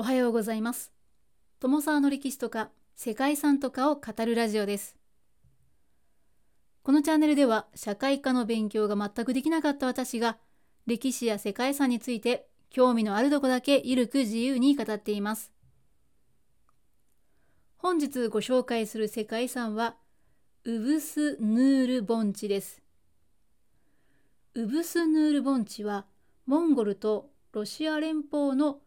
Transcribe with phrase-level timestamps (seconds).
[0.00, 0.92] おはようございます。
[1.58, 4.96] 友沢の歴史とか世界遺産とかを語るラジオです。
[6.84, 10.38] このチャンネルでは社会科の勉強が全くできなかった私が
[10.86, 15.50] 歴史や世界遺産について興味のあるとこだけゆるく自由に語っています。
[17.78, 19.96] 本日ご紹介する世界遺産は
[20.62, 22.80] ウブスヌール盆地です。
[24.54, 26.06] ウブスヌール盆地は
[26.46, 28.78] モンゴルとロシア連邦の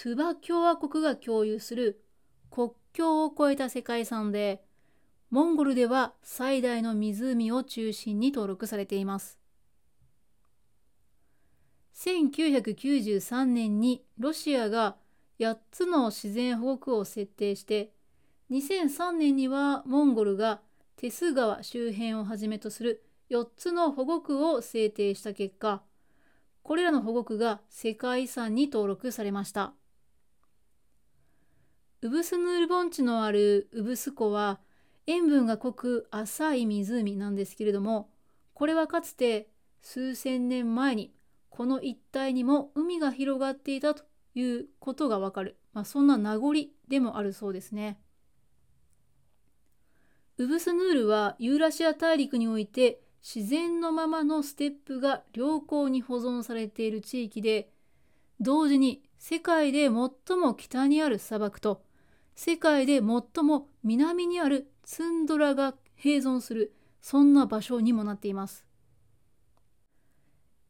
[0.00, 2.00] トゥバ共和国が共有する
[2.52, 4.62] 国境を越えた世界遺産で、
[5.28, 9.40] モンゴルでは最大の湖を中心に登録されています。
[11.96, 14.94] 1993年にロシアが
[15.40, 17.90] 8つの自然保護区を設定して、
[18.52, 20.60] 2003年にはモンゴルが
[20.94, 25.82] テス川周辺をはじめとする4つの保護区を制定した結果、
[26.62, 29.72] これらの保護区が世界遺産に登録されました。
[32.00, 34.60] ウブスヌール盆地のあるウブス湖は
[35.08, 38.08] 塩分が濃く浅い湖なんですけれども
[38.54, 39.48] これはかつて
[39.82, 41.12] 数千年前に
[41.48, 44.04] この一帯にも海が広がっていたと
[44.36, 46.52] いうことがわかる、まあ、そんな名残
[46.86, 47.98] でもあるそうですね。
[50.36, 57.70] ウブスヌールはユーラシア大陸において自然のままのステップが良好に保存されている地域で
[58.38, 59.90] 同時に世界で最
[60.36, 61.82] も北にある砂漠と
[62.40, 66.72] 世界で最も南にあるツンドラが併存する
[67.02, 68.64] そんな場所にもなっています。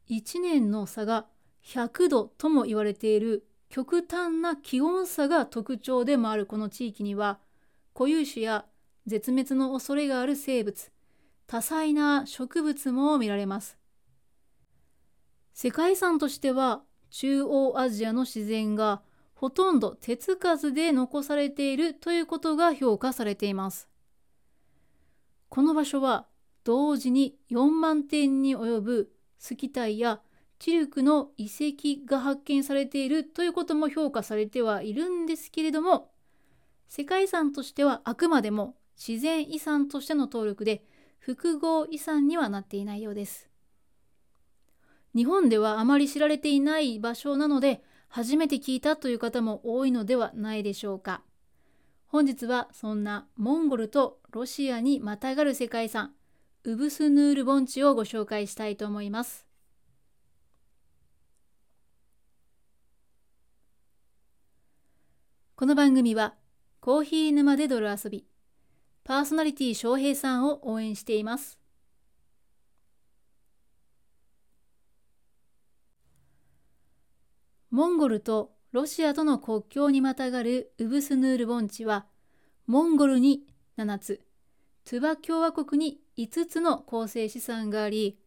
[0.09, 1.27] 1年の差が
[1.63, 7.37] 100度とも言われている極端な気温差が特徴でもあるこの地域には
[7.93, 8.65] 固有種や
[9.05, 10.91] 絶滅の恐れがある生物
[11.45, 13.77] 多彩な植物も見られます。
[15.53, 16.81] 世界遺産としては
[17.11, 19.03] 中央アジアの自然が
[19.39, 23.87] ほとんど手つかずで残されているということが評価されています。
[25.47, 26.27] この場所は
[26.65, 30.19] 同時に4万点に及ぶスキタイや
[30.59, 36.11] チルクの遺跡が発見されているということも評価されてはいるんですけれども
[36.89, 40.83] 世界遺産としてはあくまでも自然遺産としての登録で
[41.17, 43.49] 複合遺産にはなっていないようです。
[45.15, 51.21] 日本ではあまり知られていない場所なので初めて聞いたという方も多いのではないでしょうか。
[52.07, 56.13] 本日はそんなモンゴルとロシアにまたがる世界遺産
[56.63, 59.45] ウブスヌール盆地をご紹介したいと思います。
[65.55, 66.33] この番組は
[66.79, 68.25] コーヒー沼で泥遊び
[69.03, 71.58] パーソナリティ翔平さんを応援しています。
[77.79, 82.07] モンゴルとロシアとの国境にまたがるウブスヌール盆地は、
[82.67, 83.47] モンゴルに
[83.77, 84.21] 7つ、
[84.83, 88.19] トゥバ共和国に5つの構成資産があり、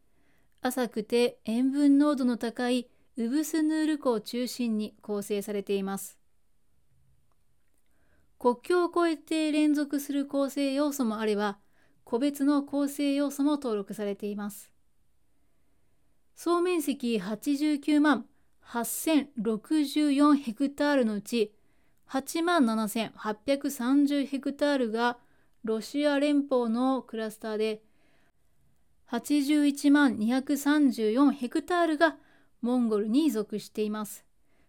[0.62, 6.18] 浅くて塩分濃度の高いウブスヌール湖を中心に構成されています。
[8.38, 11.58] 国境を越えて連続する構成要素もあれば、
[12.04, 14.72] 個別の構成要素も登録されています。
[16.34, 18.24] 総面積89万
[18.68, 21.52] 8064ヘクタールのうち
[22.08, 25.18] 8万7830ヘクタールが
[25.64, 27.82] ロシア連邦のクラスターで
[29.10, 32.16] 81万234ヘクタールが
[32.60, 34.24] モンゴルに属しています。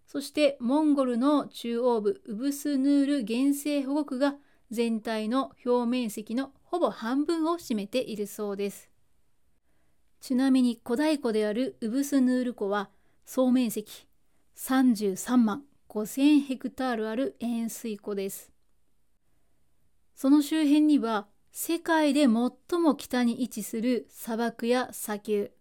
[0.05, 4.35] そしてモンゴルの中央部ウブスヌール原生保護区が
[4.69, 8.89] 全体の表面積のほぼ半分を占めているそうです。
[10.19, 12.89] ちなみに古代湖であるウブスヌール湖は
[13.25, 14.07] 総面積
[14.55, 18.51] 33万5000ヘクタールある塩水湖です。
[20.15, 22.29] その周辺には世界で最
[22.79, 25.51] も北に位置する砂漠や砂丘、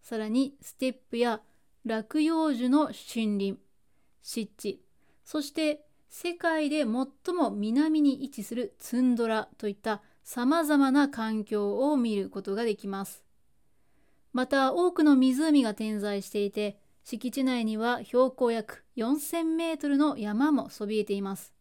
[0.00, 1.40] さらにステップや
[1.84, 3.58] 落葉樹の森林、
[4.22, 4.82] 湿地、
[5.24, 13.24] そして世界で最も南に位置するツンドラといった様々な環境を見ることができます。
[14.32, 21.52] また多くの湖が点在していて敷地内には標高約4000メートルの山もそびえています。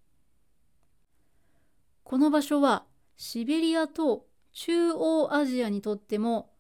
[2.04, 2.86] この場所は
[3.18, 6.52] シベリアと中央アジアにとっても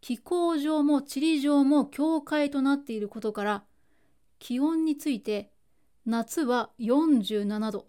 [0.00, 3.64] 気候上も地理上も境界となっていることから
[4.38, 5.50] 気温について
[6.06, 7.86] 夏は47度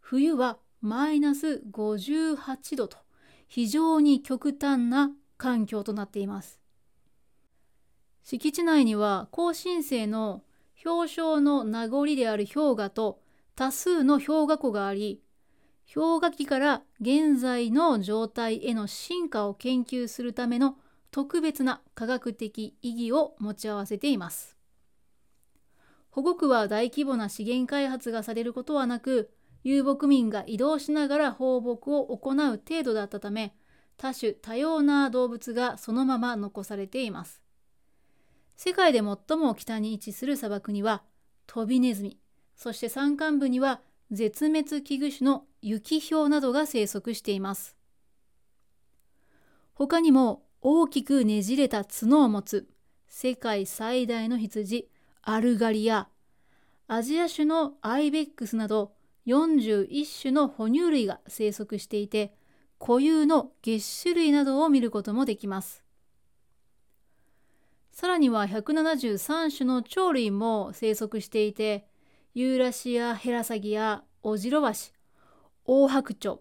[0.00, 2.98] 冬はマイナス58度と
[3.46, 6.63] 非常に極端な環境となっています。
[8.24, 10.42] 敷地内には高新星の
[10.82, 13.20] 氷床の名残である氷河と
[13.54, 15.20] 多数の氷河湖があり
[15.94, 20.78] 氷河期から現在の状態への進化を研究するための
[21.10, 24.56] 特別な科学的意義を持ち合わせています。
[26.10, 29.30] 保護区は大規模な資源開発がされることはなく
[29.64, 32.34] 遊牧民が移動しながら放牧を行う
[32.66, 33.54] 程度だったため
[33.98, 37.43] 多種多様な動物がそのまま残されています。
[38.56, 41.02] 世界で最も北に位置する砂漠には
[41.46, 42.18] トビネズミ
[42.56, 43.80] そして山間部には
[44.10, 47.76] 絶滅危惧種の雪氷などが生息しています。
[49.74, 52.68] 他にも大きくねじれた角を持つ
[53.08, 54.88] 世界最大の羊
[55.22, 56.08] アルガリや
[56.86, 58.92] アジア種のアイベックスなど
[59.26, 62.34] 41種の哺乳類が生息していて
[62.78, 65.83] 固有の月種類などを見ることもできます。
[67.94, 71.86] さらには173種の鳥類も生息していて
[72.34, 74.92] ユーラシアヘラサギやオジロワシ、
[75.64, 76.40] オオハクチョ、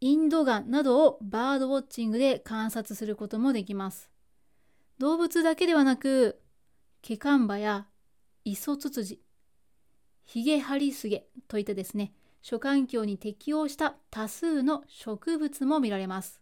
[0.00, 4.10] インドガンなどをバードウォッチングで観察することもできます。
[4.98, 6.40] 動物だけではなく、
[7.02, 7.86] ケカンバや
[8.44, 9.20] イソツツジ、
[10.24, 16.40] ヒゲハリスゲといったですね、諸環境に適応した多数の植物も見られます。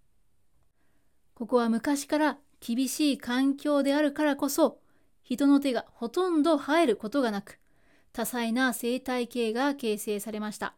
[1.34, 4.80] ここは昔から厳しい環境であるからこそ、
[5.22, 7.58] 人の手がほとんど生えることがなく、
[8.12, 10.74] 多彩な生態系が形成されました。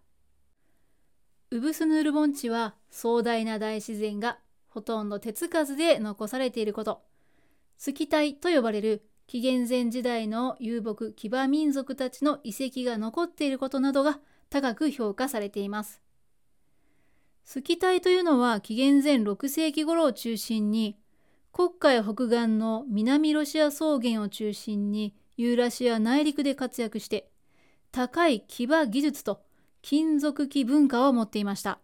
[1.51, 4.39] ウブスヌール盆地は壮大な大自然が
[4.69, 7.03] ほとんど手つかずで残されていること、
[7.77, 16.03] スキタイと呼ばれる紀元前時代の遊牧騎馬民族たちの遺跡が残っていることなどが高く評価されています。
[17.45, 21.00] スキタイというのは紀元前6世紀頃を中心に
[21.53, 27.31] 黒海北岸の南ロシア草原を中心にユーラシア内陸で活躍して
[27.93, 29.43] 高い騎馬技術と
[29.83, 31.81] 金属器文化を持っていました。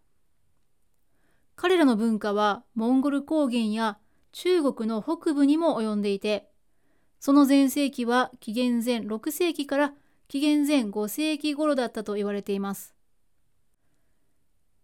[1.56, 3.98] 彼らの文化はモンゴル高原や
[4.32, 6.48] 中国の北部にも及んでいて、
[7.19, 9.94] その全盛期は紀元前6世紀から
[10.28, 12.95] 紀元前5世紀頃だったと言われています。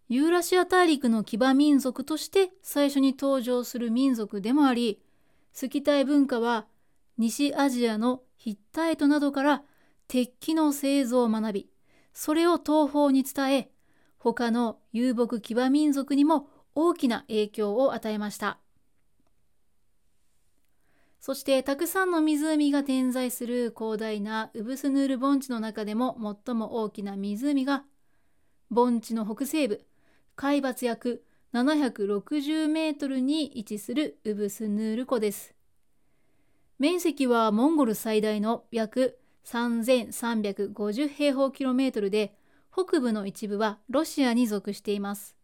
[0.09, 5.01] ユーラシア大陸の騎馬民族として最初に登場する民族でもあり、
[5.53, 6.67] スキタイ文化は
[7.17, 9.63] 西アジアのヒッタイトなどから
[10.07, 11.69] 鉄器の製造を学び、
[12.13, 13.71] それを東方に伝え、
[14.17, 18.59] 他の遊牧騎馬民族にも大きな影響を与えました。
[21.19, 27.85] そしてたくさんの湖が点在する広大なウブスヌール盆地の中でも最も大きな湖が
[28.69, 29.85] 盆地の北西部
[30.35, 35.53] 海抜約760メートルに位置するウブスヌール湖です。
[36.79, 42.35] 面積はモンゴル最大の約3350平方キロメートルで、
[42.73, 45.35] 北部の一部はロシアに属しています。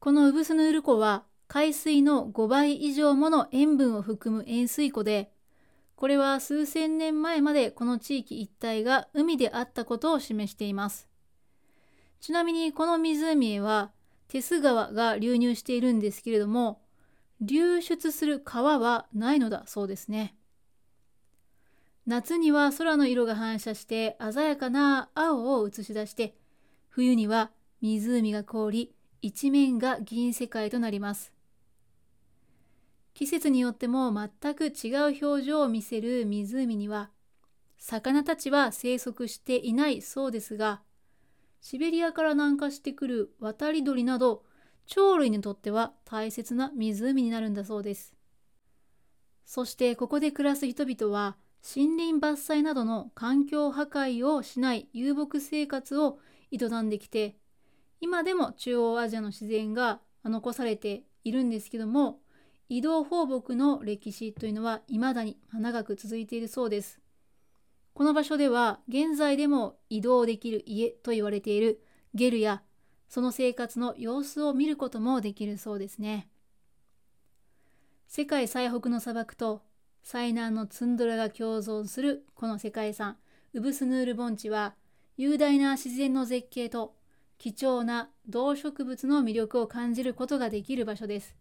[0.00, 5.30] このウブスヌール湖は海水の5倍以上もの塩分を含む塩水湖で、
[5.94, 11.09] これは数千年前までこの地域一帯が海であったことを示しています。
[12.20, 13.90] ちなみにこの湖へは
[14.28, 16.80] テス川が流入しているんですけれども、
[17.40, 20.36] 流出する川はないのだそうですね。
[22.10, 26.34] 夏には空の色が反射して鮮やかな青を映し出して
[26.88, 27.50] 冬には
[27.82, 31.32] 湖が凍り一面が銀世界となります
[33.14, 37.10] 季節によっても全く違う表情を見せる湖には
[37.78, 40.80] 魚たちは生息していないそうですが
[41.60, 44.42] シベリアから南下してくる渡り鳥など
[44.92, 48.14] 鳥類にとっては大切な湖になるんだそうです。
[49.44, 56.18] そしてここで暮らす人々は森林伐採などの環境破壊をしない遊牧生活を
[56.50, 57.36] 営んできて
[58.00, 62.20] 今でも中央アジアの自然が残されているんですけども
[62.68, 67.00] 移動放牧の歴史というのは未だに長く続いているそうです。
[68.00, 71.82] この場所では現在でも移動できる家と言われている
[72.14, 72.62] ゲルや
[73.10, 76.26] その生活の様子を見ることもできるそうですね。
[78.08, 79.60] 世界最北の砂漠と
[80.02, 83.18] 最南のツンドラが共存するこの世界遺産
[83.52, 84.76] ウブスヌール盆地は
[85.18, 86.94] 雄大な自然の絶景と
[87.36, 91.36] 貴重な動植物の魅力を感じることができる場所です。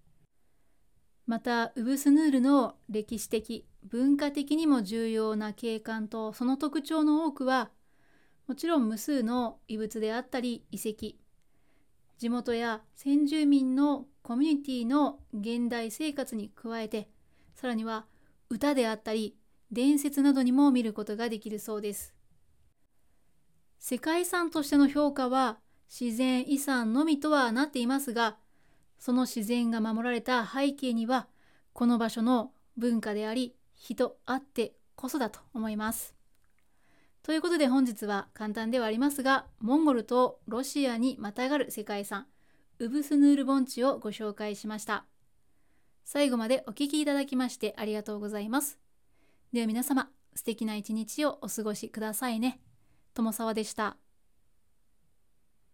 [1.29, 7.69] またウブスヌールの歴史的文化的にも重要な景観とその特徴の多くは
[8.47, 11.17] もちろん無数の遺物であったり遺跡。
[12.17, 17.07] 地元や先住民のコミュニティの現代生活に加えて
[17.53, 18.07] さらには
[18.49, 19.35] 歌であったり
[19.71, 22.15] 伝説などにも見ることができるそうです。
[23.77, 28.37] 世界遺産としての評価は自然遺産のみとはなっていますが
[28.99, 31.27] その自然が守られた背景には
[31.73, 36.15] この場所の文化であり人あってこそだと思います。
[37.23, 42.27] ということで本日は簡単ではありますがモンゴルとロシアにまたがる世界遺産
[42.79, 45.05] ウブスヌール盆地をご紹介しました。
[46.05, 48.79] 最後までお聴きいただきましてありがとうございます。
[49.53, 52.59] では皆様素敵な一日をお過ごしくださいね。
[53.13, 54.08] 友沢でした。